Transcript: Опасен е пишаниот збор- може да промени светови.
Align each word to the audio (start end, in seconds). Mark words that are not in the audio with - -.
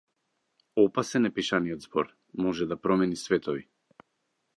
Опасен 0.83 1.27
е 1.29 1.31
пишаниот 1.35 1.85
збор- 1.87 2.09
може 2.47 2.67
да 2.73 2.79
промени 2.87 3.19
светови. 3.25 3.63